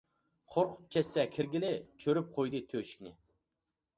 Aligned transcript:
قورقۇپ 0.53 0.87
كەتسە 0.95 1.25
كىرگىلى، 1.35 1.69
كۆرۈپ 2.05 2.31
قويدى 2.39 2.61
تۆشۈكنى. 2.73 3.13